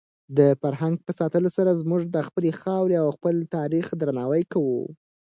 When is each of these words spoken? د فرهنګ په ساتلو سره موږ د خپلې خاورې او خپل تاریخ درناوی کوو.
د 0.37 0.39
فرهنګ 0.61 0.95
په 1.05 1.11
ساتلو 1.19 1.49
سره 1.57 1.71
موږ 1.91 2.01
د 2.15 2.17
خپلې 2.27 2.51
خاورې 2.61 2.95
او 3.03 3.07
خپل 3.17 3.35
تاریخ 3.55 3.85
درناوی 4.01 4.43
کوو. 4.53 4.81